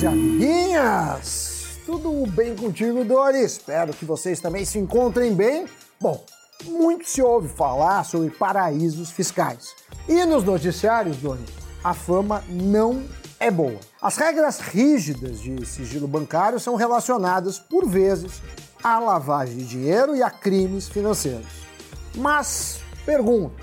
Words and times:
amigos 0.00 0.02
e 0.02 0.06
amiguinhas! 0.06 1.80
Tudo 1.84 2.26
bem 2.30 2.54
contigo, 2.54 3.04
Dori? 3.04 3.42
Espero 3.42 3.92
que 3.92 4.04
vocês 4.04 4.40
também 4.40 4.64
se 4.64 4.78
encontrem 4.78 5.34
bem. 5.34 5.66
Bom, 6.00 6.24
muito 6.64 7.08
se 7.08 7.20
ouve 7.20 7.48
falar 7.48 8.04
sobre 8.04 8.30
paraísos 8.30 9.10
fiscais. 9.10 9.74
E 10.08 10.24
nos 10.24 10.44
noticiários, 10.44 11.16
Dori, 11.18 11.44
a 11.82 11.92
fama 11.94 12.44
não 12.48 13.04
é 13.38 13.50
boa. 13.50 13.78
As 14.00 14.16
regras 14.16 14.60
rígidas 14.60 15.40
de 15.40 15.64
sigilo 15.66 16.06
bancário 16.06 16.60
são 16.60 16.76
relacionadas, 16.76 17.58
por 17.58 17.86
vezes, 17.86 18.40
à 18.82 18.98
lavagem 18.98 19.56
de 19.56 19.66
dinheiro 19.66 20.14
e 20.14 20.22
a 20.22 20.30
crimes 20.30 20.88
financeiros. 20.88 21.66
Mas, 22.14 22.80
pergunto, 23.04 23.62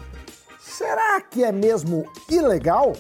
será 0.60 1.22
que 1.22 1.44
é 1.44 1.52
mesmo 1.52 2.06
ilegal? 2.30 2.94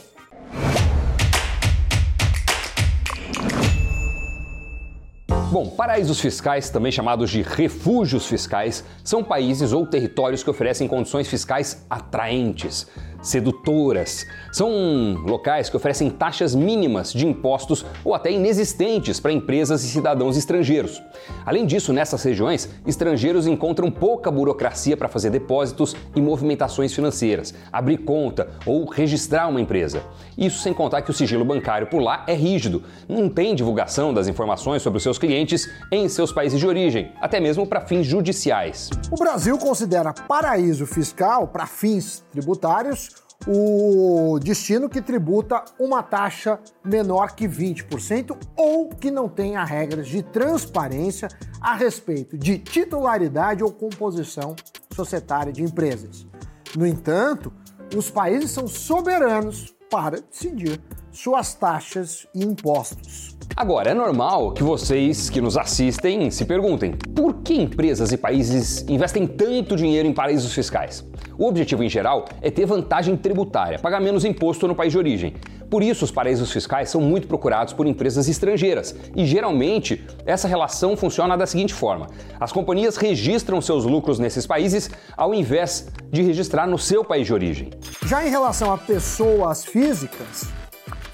Bom, 5.49 5.69
paraísos 5.69 6.19
fiscais, 6.19 6.69
também 6.69 6.91
chamados 6.91 7.29
de 7.29 7.41
refúgios 7.41 8.27
fiscais, 8.27 8.83
são 9.01 9.23
países 9.23 9.71
ou 9.71 9.87
territórios 9.87 10.43
que 10.43 10.49
oferecem 10.49 10.89
condições 10.89 11.29
fiscais 11.29 11.85
atraentes 11.89 12.85
sedutoras. 13.21 14.25
São 14.51 15.15
locais 15.25 15.69
que 15.69 15.75
oferecem 15.75 16.09
taxas 16.09 16.55
mínimas 16.55 17.13
de 17.13 17.25
impostos 17.25 17.85
ou 18.03 18.13
até 18.13 18.31
inexistentes 18.31 19.19
para 19.19 19.31
empresas 19.31 19.83
e 19.83 19.87
cidadãos 19.87 20.37
estrangeiros. 20.37 21.01
Além 21.45 21.65
disso, 21.65 21.93
nessas 21.93 22.23
regiões, 22.23 22.69
estrangeiros 22.85 23.47
encontram 23.47 23.91
pouca 23.91 24.31
burocracia 24.31 24.95
para 24.95 25.07
fazer 25.07 25.29
depósitos 25.29 25.95
e 26.15 26.21
movimentações 26.21 26.93
financeiras, 26.93 27.53
abrir 27.71 27.97
conta 27.99 28.49
ou 28.65 28.85
registrar 28.85 29.47
uma 29.47 29.61
empresa. 29.61 30.03
Isso 30.37 30.61
sem 30.61 30.73
contar 30.73 31.01
que 31.01 31.11
o 31.11 31.13
sigilo 31.13 31.45
bancário 31.45 31.87
por 31.87 32.01
lá 32.01 32.23
é 32.27 32.33
rígido, 32.33 32.83
não 33.07 33.29
tem 33.29 33.55
divulgação 33.55 34.13
das 34.13 34.27
informações 34.27 34.81
sobre 34.81 34.97
os 34.97 35.03
seus 35.03 35.17
clientes 35.17 35.69
em 35.91 36.07
seus 36.07 36.31
países 36.31 36.59
de 36.59 36.67
origem, 36.67 37.11
até 37.21 37.39
mesmo 37.39 37.65
para 37.65 37.81
fins 37.81 38.05
judiciais. 38.05 38.89
O 39.11 39.15
Brasil 39.15 39.57
considera 39.57 40.13
paraíso 40.13 40.85
fiscal 40.85 41.47
para 41.47 41.65
fins 41.65 42.23
tributários 42.31 43.09
o 43.45 44.39
destino 44.39 44.89
que 44.89 45.01
tributa 45.01 45.63
uma 45.79 46.01
taxa 46.01 46.59
menor 46.83 47.35
que 47.35 47.47
20% 47.47 48.35
ou 48.55 48.89
que 48.89 49.11
não 49.11 49.29
tenha 49.29 49.63
regras 49.63 50.07
de 50.07 50.23
transparência 50.23 51.27
a 51.61 51.75
respeito 51.75 52.37
de 52.37 52.57
titularidade 52.57 53.63
ou 53.63 53.71
composição 53.71 54.55
societária 54.93 55.53
de 55.53 55.63
empresas. 55.63 56.25
No 56.75 56.85
entanto, 56.85 57.53
os 57.95 58.09
países 58.09 58.51
são 58.51 58.67
soberanos 58.67 59.73
para 59.89 60.19
decidir 60.19 60.81
suas 61.11 61.53
taxas 61.53 62.27
e 62.33 62.43
impostos. 62.43 63.37
Agora, 63.55 63.89
é 63.89 63.93
normal 63.93 64.51
que 64.51 64.61
vocês 64.61 65.31
que 65.31 65.41
nos 65.41 65.57
assistem 65.57 66.29
se 66.29 66.45
perguntem 66.45 66.91
por 67.15 67.41
que 67.41 67.55
empresas 67.55 68.11
e 68.11 68.17
países 68.17 68.85
investem 68.87 69.25
tanto 69.25 69.75
dinheiro 69.75 70.07
em 70.07 70.13
paraísos 70.13 70.53
fiscais? 70.53 71.03
O 71.39 71.47
objetivo, 71.47 71.83
em 71.83 71.89
geral, 71.89 72.25
é 72.41 72.51
ter 72.51 72.65
vantagem 72.65 73.17
tributária, 73.17 73.79
pagar 73.79 73.99
menos 73.99 74.23
imposto 74.25 74.67
no 74.67 74.75
país 74.75 74.91
de 74.91 74.97
origem. 74.99 75.33
Por 75.69 75.83
isso, 75.83 76.05
os 76.05 76.11
paraísos 76.11 76.51
fiscais 76.51 76.89
são 76.89 77.01
muito 77.01 77.27
procurados 77.27 77.73
por 77.73 77.87
empresas 77.87 78.27
estrangeiras 78.29 78.95
e, 79.15 79.25
geralmente, 79.25 80.05
essa 80.25 80.47
relação 80.47 80.95
funciona 80.95 81.35
da 81.35 81.45
seguinte 81.45 81.73
forma: 81.73 82.07
as 82.39 82.51
companhias 82.51 82.95
registram 82.95 83.59
seus 83.59 83.85
lucros 83.85 84.19
nesses 84.19 84.45
países 84.45 84.89
ao 85.15 85.33
invés 85.33 85.87
de 86.11 86.21
registrar 86.21 86.67
no 86.67 86.77
seu 86.77 87.03
país 87.03 87.25
de 87.25 87.33
origem. 87.33 87.71
Já 88.05 88.25
em 88.25 88.29
relação 88.29 88.71
a 88.71 88.77
pessoas 88.77 89.65
físicas, 89.65 90.47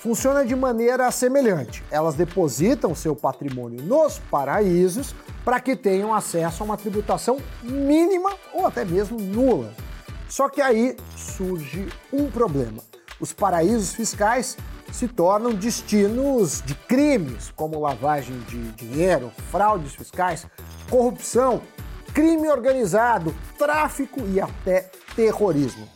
funciona 0.04 0.46
de 0.46 0.54
maneira 0.54 1.10
semelhante. 1.12 1.82
Elas 1.90 2.16
depositam 2.16 2.94
seu 2.94 3.16
patrimônio 3.16 3.82
nos 3.82 4.20
paraísos 4.20 5.16
para 5.46 5.62
que 5.62 5.78
tenham 5.78 6.14
acesso 6.14 6.62
a 6.62 6.66
uma 6.66 6.76
tributação 6.76 7.38
mínima 7.64 8.34
ou 8.54 8.66
até 8.66 8.84
mesmo 8.84 9.18
nula. 9.18 9.74
Só 10.28 10.50
que 10.50 10.62
aí 10.62 10.98
surge 11.16 11.88
um 12.12 12.30
problema. 12.30 12.84
Os 13.18 13.32
paraísos 13.32 13.94
fiscais 13.94 14.58
se 14.92 15.08
tornam 15.08 15.54
destinos 15.54 16.62
de 16.62 16.76
crimes, 16.76 17.54
como 17.56 17.80
lavagem 17.80 18.38
de 18.42 18.74
dinheiro, 18.74 19.32
fraudes 19.50 19.96
fiscais, 19.96 20.46
corrupção, 20.90 21.62
crime 22.14 22.50
organizado, 22.50 23.34
tráfico 23.58 24.20
e 24.28 24.42
até 24.42 24.92
terrorismo. 25.16 25.88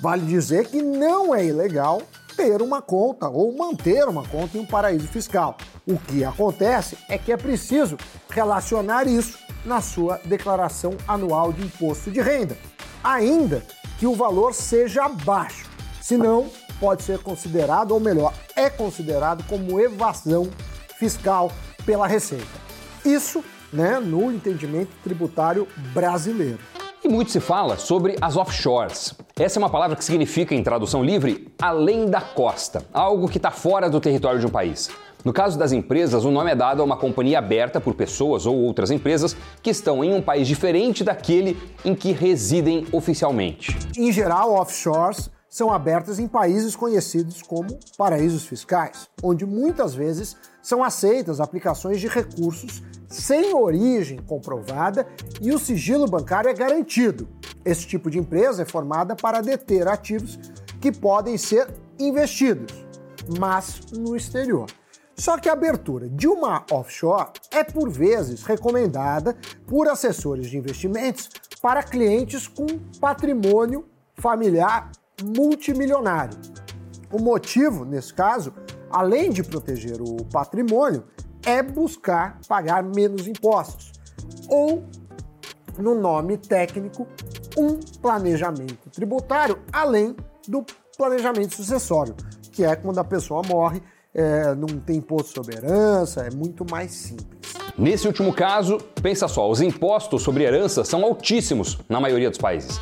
Vale 0.00 0.24
dizer 0.24 0.68
que 0.68 0.80
não 0.80 1.34
é 1.34 1.44
ilegal 1.44 2.00
ter 2.44 2.60
uma 2.60 2.82
conta 2.82 3.26
ou 3.26 3.56
manter 3.56 4.06
uma 4.06 4.22
conta 4.28 4.58
em 4.58 4.60
um 4.60 4.66
paraíso 4.66 5.08
fiscal. 5.08 5.56
O 5.86 5.96
que 5.96 6.22
acontece 6.22 6.98
é 7.08 7.16
que 7.16 7.32
é 7.32 7.38
preciso 7.38 7.96
relacionar 8.28 9.06
isso 9.06 9.38
na 9.64 9.80
sua 9.80 10.20
declaração 10.26 10.94
anual 11.08 11.54
de 11.54 11.64
imposto 11.64 12.10
de 12.10 12.20
renda, 12.20 12.54
ainda 13.02 13.62
que 13.98 14.06
o 14.06 14.14
valor 14.14 14.52
seja 14.52 15.08
baixo. 15.08 15.64
Senão, 16.02 16.50
pode 16.78 17.02
ser 17.02 17.18
considerado, 17.20 17.92
ou 17.92 18.00
melhor, 18.00 18.34
é 18.54 18.68
considerado 18.68 19.42
como 19.44 19.80
evasão 19.80 20.50
fiscal 20.98 21.50
pela 21.86 22.06
Receita. 22.06 22.44
Isso, 23.06 23.42
né, 23.72 23.98
no 23.98 24.30
entendimento 24.30 24.92
tributário 25.02 25.66
brasileiro. 25.94 26.58
E 27.04 27.08
muito 27.08 27.30
se 27.30 27.38
fala 27.38 27.76
sobre 27.76 28.16
as 28.18 28.34
offshores. 28.34 29.14
Essa 29.38 29.58
é 29.58 29.60
uma 29.60 29.68
palavra 29.68 29.94
que 29.94 30.02
significa, 30.02 30.54
em 30.54 30.62
tradução 30.62 31.04
livre, 31.04 31.52
além 31.60 32.06
da 32.06 32.22
costa, 32.22 32.82
algo 32.94 33.28
que 33.28 33.36
está 33.36 33.50
fora 33.50 33.90
do 33.90 34.00
território 34.00 34.40
de 34.40 34.46
um 34.46 34.48
país. 34.48 34.88
No 35.22 35.30
caso 35.30 35.58
das 35.58 35.70
empresas, 35.70 36.24
o 36.24 36.30
nome 36.30 36.50
é 36.50 36.54
dado 36.54 36.80
a 36.80 36.84
uma 36.84 36.96
companhia 36.96 37.40
aberta 37.40 37.78
por 37.78 37.92
pessoas 37.92 38.46
ou 38.46 38.56
outras 38.56 38.90
empresas 38.90 39.36
que 39.62 39.68
estão 39.68 40.02
em 40.02 40.14
um 40.14 40.22
país 40.22 40.48
diferente 40.48 41.04
daquele 41.04 41.58
em 41.84 41.94
que 41.94 42.10
residem 42.10 42.86
oficialmente. 42.90 43.76
Em 43.98 44.10
geral, 44.10 44.54
offshores 44.54 45.28
são 45.54 45.72
abertas 45.72 46.18
em 46.18 46.26
países 46.26 46.74
conhecidos 46.74 47.40
como 47.40 47.78
paraísos 47.96 48.44
fiscais, 48.44 49.08
onde 49.22 49.46
muitas 49.46 49.94
vezes 49.94 50.36
são 50.60 50.82
aceitas 50.82 51.38
aplicações 51.38 52.00
de 52.00 52.08
recursos 52.08 52.82
sem 53.06 53.54
origem 53.54 54.18
comprovada 54.18 55.06
e 55.40 55.52
o 55.52 55.58
sigilo 55.60 56.08
bancário 56.08 56.50
é 56.50 56.52
garantido. 56.52 57.28
Esse 57.64 57.86
tipo 57.86 58.10
de 58.10 58.18
empresa 58.18 58.62
é 58.62 58.64
formada 58.64 59.14
para 59.14 59.40
deter 59.40 59.86
ativos 59.86 60.40
que 60.80 60.90
podem 60.90 61.38
ser 61.38 61.68
investidos, 62.00 62.74
mas 63.38 63.80
no 63.92 64.16
exterior. 64.16 64.66
Só 65.16 65.38
que 65.38 65.48
a 65.48 65.52
abertura 65.52 66.08
de 66.08 66.26
uma 66.26 66.66
offshore 66.68 67.30
é 67.52 67.62
por 67.62 67.88
vezes 67.88 68.42
recomendada 68.42 69.36
por 69.68 69.86
assessores 69.86 70.50
de 70.50 70.58
investimentos 70.58 71.30
para 71.62 71.80
clientes 71.80 72.48
com 72.48 72.66
patrimônio 72.98 73.84
familiar 74.16 74.90
multimilionário. 75.22 76.38
O 77.12 77.20
motivo, 77.20 77.84
nesse 77.84 78.12
caso, 78.12 78.52
além 78.90 79.30
de 79.30 79.42
proteger 79.42 80.00
o 80.00 80.24
patrimônio, 80.24 81.04
é 81.44 81.62
buscar 81.62 82.38
pagar 82.48 82.82
menos 82.82 83.26
impostos. 83.26 83.92
Ou, 84.48 84.84
no 85.78 85.94
nome 85.94 86.36
técnico, 86.36 87.06
um 87.56 87.78
planejamento 88.00 88.90
tributário 88.90 89.58
além 89.72 90.16
do 90.48 90.64
planejamento 90.96 91.54
sucessório, 91.54 92.14
que 92.52 92.64
é 92.64 92.74
quando 92.74 92.98
a 92.98 93.04
pessoa 93.04 93.42
morre, 93.46 93.82
é, 94.12 94.54
não 94.54 94.68
tem 94.78 94.96
imposto 94.96 95.34
sobre 95.34 95.56
herança, 95.56 96.22
é 96.22 96.30
muito 96.30 96.64
mais 96.70 96.92
simples. 96.92 97.34
Nesse 97.76 98.06
último 98.06 98.32
caso, 98.32 98.78
pensa 99.02 99.26
só, 99.26 99.50
os 99.50 99.60
impostos 99.60 100.22
sobre 100.22 100.44
herança 100.44 100.84
são 100.84 101.02
altíssimos 101.04 101.78
na 101.88 102.00
maioria 102.00 102.30
dos 102.30 102.38
países. 102.38 102.80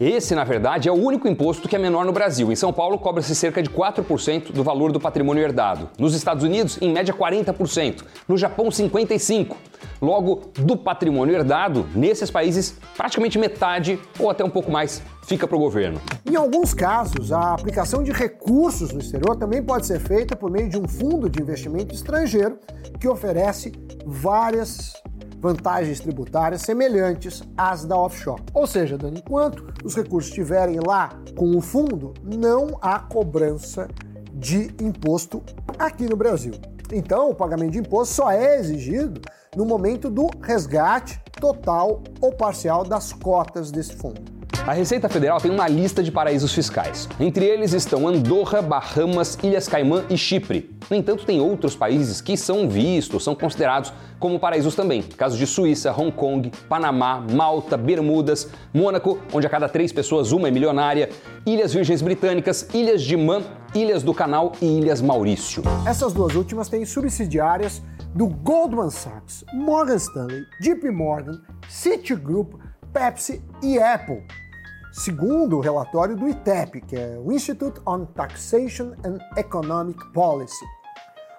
Esse, 0.00 0.34
na 0.34 0.44
verdade, 0.44 0.88
é 0.88 0.92
o 0.92 0.94
único 0.94 1.28
imposto 1.28 1.68
que 1.68 1.76
é 1.76 1.78
menor 1.78 2.06
no 2.06 2.12
Brasil. 2.12 2.50
Em 2.50 2.56
São 2.56 2.72
Paulo, 2.72 2.98
cobra-se 2.98 3.34
cerca 3.34 3.62
de 3.62 3.68
4% 3.68 4.50
do 4.50 4.64
valor 4.64 4.92
do 4.92 4.98
patrimônio 4.98 5.42
herdado. 5.42 5.90
Nos 5.98 6.14
Estados 6.14 6.42
Unidos, 6.42 6.78
em 6.80 6.90
média, 6.90 7.12
40%. 7.12 8.02
No 8.26 8.38
Japão, 8.38 8.70
55%. 8.70 9.54
Logo, 10.00 10.52
do 10.54 10.74
patrimônio 10.74 11.34
herdado, 11.34 11.86
nesses 11.94 12.30
países, 12.30 12.78
praticamente 12.96 13.38
metade 13.38 14.00
ou 14.18 14.30
até 14.30 14.42
um 14.42 14.48
pouco 14.48 14.70
mais 14.70 15.02
fica 15.26 15.46
para 15.46 15.56
o 15.56 15.60
governo. 15.60 16.00
Em 16.24 16.34
alguns 16.34 16.72
casos, 16.72 17.30
a 17.30 17.52
aplicação 17.52 18.02
de 18.02 18.10
recursos 18.10 18.92
no 18.92 19.00
exterior 19.00 19.36
também 19.36 19.62
pode 19.62 19.86
ser 19.86 20.00
feita 20.00 20.34
por 20.34 20.50
meio 20.50 20.70
de 20.70 20.78
um 20.78 20.88
fundo 20.88 21.28
de 21.28 21.42
investimento 21.42 21.94
estrangeiro 21.94 22.58
que 22.98 23.06
oferece 23.06 23.72
várias 24.06 24.94
vantagens 25.40 26.00
tributárias 26.00 26.62
semelhantes 26.62 27.42
às 27.56 27.84
da 27.84 27.96
offshore. 27.96 28.42
Ou 28.52 28.66
seja, 28.66 28.98
Dani, 28.98 29.18
enquanto 29.18 29.66
os 29.84 29.96
recursos 29.96 30.28
estiverem 30.28 30.78
lá 30.86 31.10
com 31.36 31.56
o 31.56 31.60
fundo, 31.60 32.12
não 32.22 32.78
há 32.80 32.98
cobrança 32.98 33.88
de 34.32 34.70
imposto 34.80 35.42
aqui 35.78 36.08
no 36.08 36.16
Brasil. 36.16 36.52
Então, 36.92 37.30
o 37.30 37.34
pagamento 37.34 37.72
de 37.72 37.78
imposto 37.78 38.14
só 38.14 38.30
é 38.30 38.58
exigido 38.58 39.20
no 39.56 39.64
momento 39.64 40.10
do 40.10 40.28
resgate 40.42 41.20
total 41.40 42.02
ou 42.20 42.32
parcial 42.32 42.84
das 42.84 43.12
cotas 43.12 43.70
desse 43.70 43.96
fundo. 43.96 44.39
A 44.66 44.74
Receita 44.74 45.08
Federal 45.08 45.40
tem 45.40 45.50
uma 45.50 45.66
lista 45.66 46.02
de 46.02 46.12
paraísos 46.12 46.52
fiscais. 46.52 47.08
Entre 47.18 47.44
eles 47.44 47.72
estão 47.72 48.06
Andorra, 48.06 48.60
Bahamas, 48.60 49.38
Ilhas 49.42 49.66
Caimã 49.66 50.04
e 50.10 50.18
Chipre. 50.18 50.70
No 50.88 50.96
entanto, 50.96 51.24
tem 51.24 51.40
outros 51.40 51.74
países 51.74 52.20
que 52.20 52.36
são 52.36 52.68
vistos, 52.68 53.24
são 53.24 53.34
considerados 53.34 53.92
como 54.18 54.38
paraísos 54.38 54.74
também. 54.76 55.02
Casos 55.02 55.38
de 55.38 55.46
Suíça, 55.46 55.90
Hong 55.92 56.12
Kong, 56.12 56.52
Panamá, 56.68 57.24
Malta, 57.32 57.76
Bermudas, 57.76 58.48
Mônaco, 58.72 59.18
onde 59.32 59.46
a 59.46 59.50
cada 59.50 59.68
três 59.68 59.92
pessoas 59.92 60.30
uma 60.30 60.48
é 60.48 60.50
milionária, 60.50 61.08
Ilhas 61.46 61.72
Virgens 61.72 62.02
Britânicas, 62.02 62.68
Ilhas 62.74 63.02
de 63.02 63.16
Man, 63.16 63.42
Ilhas 63.74 64.02
do 64.02 64.12
Canal 64.12 64.52
e 64.60 64.66
Ilhas 64.66 65.00
Maurício. 65.00 65.62
Essas 65.86 66.12
duas 66.12 66.34
últimas 66.34 66.68
têm 66.68 66.84
subsidiárias 66.84 67.82
do 68.14 68.26
Goldman 68.28 68.90
Sachs, 68.90 69.42
Morgan 69.54 69.96
Stanley, 69.96 70.42
JP 70.60 70.90
Morgan, 70.90 71.40
Citigroup, 71.68 72.54
Pepsi 72.92 73.42
e 73.62 73.78
Apple. 73.78 74.22
Segundo 74.92 75.56
o 75.56 75.60
relatório 75.60 76.16
do 76.16 76.28
ITEP, 76.28 76.80
que 76.80 76.96
é 76.96 77.16
o 77.16 77.30
Institute 77.30 77.80
on 77.86 78.04
Taxation 78.06 78.92
and 79.04 79.18
Economic 79.36 80.04
Policy. 80.12 80.64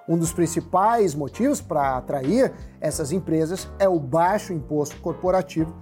Um 0.07 0.17
dos 0.17 0.31
principais 0.31 1.13
motivos 1.13 1.59
para 1.59 1.97
atrair 1.97 2.53
essas 2.79 3.11
empresas 3.11 3.69
é 3.77 3.89
o 3.89 3.99
baixo 3.99 4.53
imposto 4.53 4.95
corporativo 5.01 5.75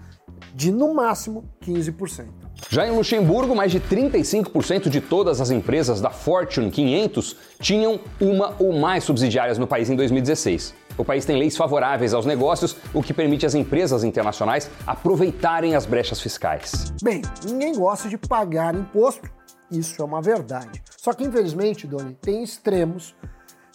de 0.54 0.72
no 0.72 0.96
máximo 0.96 1.48
15%. 1.62 2.26
Já 2.70 2.88
em 2.88 2.92
Luxemburgo, 2.92 3.56
mais 3.56 3.72
de 3.72 3.80
35% 3.80 4.90
de 4.90 5.00
todas 5.00 5.40
as 5.40 5.52
empresas 5.52 6.02
da 6.02 6.10
Fortune 6.10 6.72
500 6.72 7.36
tinham 7.60 8.00
uma 8.20 8.56
ou 8.60 8.74
mais 8.74 9.04
subsidiárias 9.04 9.60
no 9.60 9.68
país 9.68 9.90
em 9.92 9.96
2016. 9.96 10.74
O 11.00 11.06
país 11.06 11.24
tem 11.24 11.38
leis 11.38 11.56
favoráveis 11.56 12.14
aos 12.14 12.26
negócios, 12.26 12.76
o 12.94 13.02
que 13.02 13.14
permite 13.14 13.46
às 13.46 13.56
empresas 13.56 14.04
internacionais 14.04 14.70
aproveitarem 14.86 15.74
as 15.74 15.86
brechas 15.86 16.20
fiscais. 16.20 16.94
Bem, 17.02 17.22
ninguém 17.46 17.74
gosta 17.74 18.10
de 18.10 18.18
pagar 18.18 18.76
imposto, 18.76 19.32
isso 19.72 20.02
é 20.02 20.04
uma 20.04 20.22
verdade. 20.22 20.84
Só 20.98 21.14
que, 21.14 21.24
infelizmente, 21.24 21.88
Doni, 21.88 22.18
tem 22.22 22.44
extremos 22.44 23.16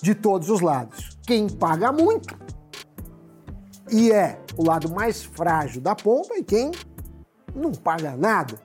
de 0.03 0.15
todos 0.15 0.51
os 0.51 0.61
lados. 0.61 1.17
Quem 1.27 1.49
paga 1.49 1.91
muito 1.91 2.37
e 3.91 4.13
é 4.13 4.39
o 4.55 4.63
lado 4.63 4.91
mais 4.91 5.25
frágil 5.25 5.81
da 5.81 5.95
ponta 5.95 6.37
e 6.37 6.45
quem 6.45 6.73
não 7.55 7.73
paga 7.73 8.15
nada. 8.19 8.61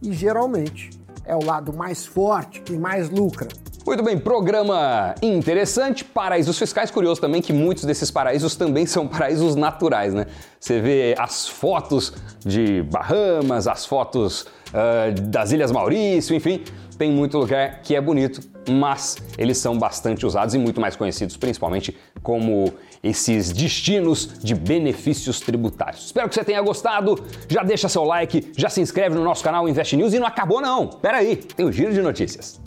E 0.00 0.14
geralmente 0.14 0.88
é 1.26 1.36
o 1.36 1.44
lado 1.44 1.74
mais 1.74 2.06
forte, 2.06 2.62
quem 2.62 2.78
mais 2.78 3.10
lucra. 3.10 3.48
Muito 3.84 4.02
bem, 4.02 4.16
programa 4.16 5.14
interessante. 5.20 6.04
Paraísos 6.04 6.56
fiscais. 6.56 6.90
Curioso 6.90 7.20
também 7.20 7.42
que 7.42 7.52
muitos 7.52 7.84
desses 7.84 8.10
paraísos 8.10 8.54
também 8.54 8.86
são 8.86 9.08
paraísos 9.08 9.56
naturais, 9.56 10.14
né? 10.14 10.26
Você 10.58 10.80
vê 10.80 11.14
as 11.18 11.48
fotos 11.48 12.12
de 12.44 12.82
Bahamas, 12.84 13.66
as 13.66 13.84
fotos 13.84 14.42
uh, 14.42 15.20
das 15.22 15.50
Ilhas 15.50 15.72
Maurício, 15.72 16.34
enfim, 16.36 16.62
tem 16.96 17.10
muito 17.10 17.36
lugar 17.38 17.82
que 17.82 17.96
é 17.96 18.00
bonito, 18.00 18.40
mas 18.70 19.16
eles 19.36 19.58
são 19.58 19.76
bastante 19.76 20.24
usados 20.24 20.54
e 20.54 20.58
muito 20.58 20.80
mais 20.80 20.94
conhecidos, 20.94 21.36
principalmente 21.36 21.96
como 22.22 22.72
esses 23.02 23.50
destinos 23.50 24.38
de 24.40 24.54
benefícios 24.54 25.40
tributários. 25.40 26.06
Espero 26.06 26.28
que 26.28 26.36
você 26.36 26.44
tenha 26.44 26.62
gostado. 26.62 27.18
Já 27.48 27.64
deixa 27.64 27.88
seu 27.88 28.04
like, 28.04 28.52
já 28.56 28.68
se 28.68 28.80
inscreve 28.80 29.16
no 29.16 29.24
nosso 29.24 29.42
canal 29.42 29.68
Invest 29.68 29.96
News 29.96 30.14
e 30.14 30.20
não 30.20 30.26
acabou 30.26 30.60
não. 30.60 30.86
Pera 30.86 31.18
aí, 31.18 31.34
tem 31.34 31.66
o 31.66 31.70
um 31.70 31.72
giro 31.72 31.92
de 31.92 32.00
notícias. 32.00 32.60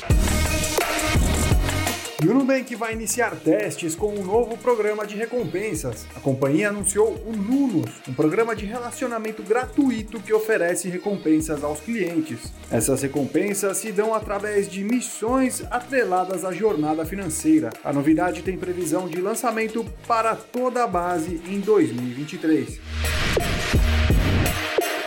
E 2.25 2.27
o 2.27 2.33
Nubank 2.33 2.75
vai 2.75 2.94
iniciar 2.94 3.36
testes 3.36 3.94
com 3.94 4.07
um 4.07 4.24
novo 4.24 4.57
programa 4.57 5.06
de 5.06 5.16
recompensas. 5.16 6.07
A 6.16 6.19
companhia 6.19 6.69
anunciou 6.69 7.24
o 7.24 7.31
Nunos, 7.31 7.92
um 8.10 8.16
programa 8.16 8.56
de 8.56 8.66
relacionamento 8.66 9.44
gratuito 9.44 10.19
que 10.19 10.33
oferece 10.33 10.89
recompensas 10.89 11.63
aos 11.63 11.81
clientes. 11.81 12.51
Essas 12.72 13.04
recompensas 13.04 13.77
se 13.77 13.92
dão 13.92 14.12
através 14.12 14.68
de 14.68 14.83
missões 14.83 15.63
atreladas 15.69 16.44
à 16.44 16.51
jornada 16.51 17.06
financeira. 17.06 17.69
A 17.83 17.94
novidade 17.94 18.42
tem 18.42 18.57
previsão 18.57 19.07
de 19.07 19.22
lançamento 19.22 19.86
para 20.07 20.36
toda 20.36 20.83
a 20.83 20.88
base 20.88 21.39
em 21.48 21.60
2023. 21.60 22.80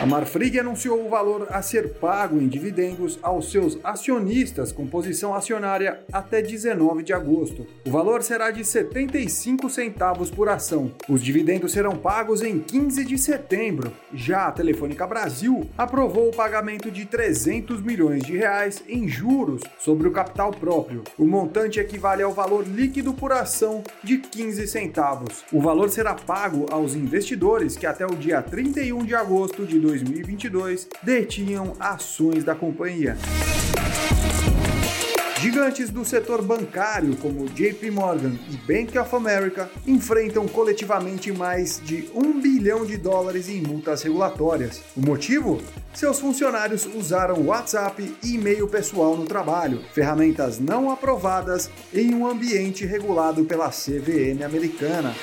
Marfrig 0.09 0.59
anunciou 0.59 1.05
o 1.05 1.11
valor 1.11 1.47
a 1.51 1.61
ser 1.61 1.91
pago 1.97 2.41
em 2.41 2.49
dividendos 2.49 3.19
aos 3.21 3.51
seus 3.51 3.79
acionistas 3.85 4.73
com 4.73 4.87
posição 4.87 5.35
acionária 5.35 6.01
até 6.11 6.41
19 6.41 7.03
de 7.03 7.13
agosto. 7.13 7.67
O 7.87 7.91
valor 7.91 8.23
será 8.23 8.51
de 8.51 8.65
75 8.65 9.69
centavos 9.69 10.31
por 10.31 10.49
ação. 10.49 10.91
Os 11.11 11.23
dividendos 11.23 11.73
serão 11.73 11.95
pagos 11.95 12.41
em 12.41 12.59
15 12.59 13.05
de 13.05 13.19
setembro. 13.19 13.93
Já 14.15 14.47
a 14.47 14.53
Telefônica 14.53 15.07
Brasil 15.07 15.69
aprovou 15.77 16.31
o 16.31 16.35
pagamento 16.35 16.91
de 16.91 17.05
300 17.05 17.83
milhões 17.83 18.23
de 18.23 18.35
reais 18.35 18.83
em 18.89 19.07
juros 19.07 19.61
sobre 19.79 20.09
o 20.09 20.13
capital 20.13 20.53
próprio. 20.53 21.05
O 21.19 21.27
montante 21.27 21.81
equivale 21.81 22.23
ao 22.23 22.33
valor 22.33 22.67
líquido 22.67 23.13
por 23.13 23.31
ação 23.31 23.83
de 24.03 24.17
15 24.17 24.67
centavos. 24.69 25.45
O 25.53 25.61
valor 25.61 25.91
será 25.91 26.15
pago 26.15 26.65
aos 26.71 26.95
investidores 26.95 27.77
que 27.77 27.85
até 27.85 28.07
o 28.07 28.17
dia 28.17 28.41
31 28.41 29.05
de 29.05 29.15
agosto 29.15 29.67
de 29.67 29.79
2022 30.03 30.89
detinham 31.03 31.75
ações 31.79 32.45
da 32.45 32.55
companhia. 32.55 33.17
Gigantes 35.41 35.91
do 35.91 36.05
setor 36.05 36.43
bancário, 36.43 37.17
como 37.17 37.49
JP 37.49 37.93
Morgan 37.93 38.33
e 38.51 38.57
Bank 38.57 38.99
of 38.99 39.15
America, 39.15 39.71
enfrentam 39.87 40.49
coletivamente 40.49 41.31
mais 41.31 41.81
de 41.85 42.11
um 42.13 42.41
bilhão 42.41 42.85
de 42.85 42.97
dólares 42.97 43.49
em 43.49 43.63
multas 43.63 44.03
regulatórias. 44.03 44.83
O 44.97 45.01
motivo? 45.01 45.63
Seus 45.95 46.19
funcionários 46.19 46.87
usaram 46.87 47.47
WhatsApp 47.47 48.17
e 48.21 48.35
e-mail 48.35 48.67
pessoal 48.67 49.17
no 49.17 49.27
trabalho, 49.27 49.81
ferramentas 49.95 50.59
não 50.59 50.91
aprovadas 50.91 51.71
em 51.95 52.13
um 52.17 52.27
ambiente 52.27 52.85
regulado 52.85 53.45
pela 53.45 53.69
CVM 53.69 54.43
americana. 54.45 55.15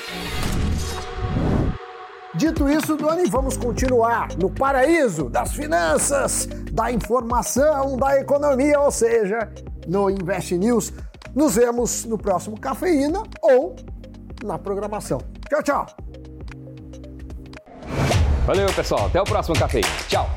Dito 2.36 2.68
isso, 2.68 2.96
Doni, 2.96 3.24
vamos 3.30 3.56
continuar 3.56 4.28
no 4.36 4.50
paraíso 4.50 5.30
das 5.30 5.54
finanças, 5.54 6.46
da 6.70 6.92
informação, 6.92 7.96
da 7.96 8.20
economia, 8.20 8.78
ou 8.78 8.90
seja, 8.90 9.50
no 9.88 10.10
Invest 10.10 10.54
News. 10.58 10.92
Nos 11.34 11.56
vemos 11.56 12.04
no 12.04 12.18
próximo 12.18 12.60
Cafeína 12.60 13.22
ou 13.40 13.74
na 14.44 14.58
programação. 14.58 15.18
Tchau, 15.48 15.62
tchau. 15.62 15.86
Valeu, 18.46 18.70
pessoal. 18.74 19.06
Até 19.06 19.20
o 19.20 19.24
próximo 19.24 19.58
Cafeína. 19.58 19.88
Tchau. 20.06 20.28